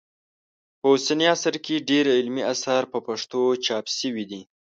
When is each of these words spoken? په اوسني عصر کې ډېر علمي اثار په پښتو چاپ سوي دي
په 0.79 0.85
اوسني 0.93 1.25
عصر 1.35 1.55
کې 1.65 1.85
ډېر 1.89 2.05
علمي 2.17 2.43
اثار 2.53 2.83
په 2.93 2.97
پښتو 3.07 3.41
چاپ 3.65 3.85
سوي 3.99 4.25
دي 4.31 4.41